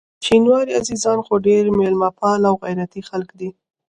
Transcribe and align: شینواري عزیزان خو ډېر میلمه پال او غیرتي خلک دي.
شینواري 0.25 0.71
عزیزان 0.81 1.19
خو 1.25 1.33
ډېر 1.47 1.63
میلمه 1.77 2.09
پال 2.19 2.39
او 2.49 2.55
غیرتي 2.63 3.01
خلک 3.09 3.29
دي. 3.39 3.49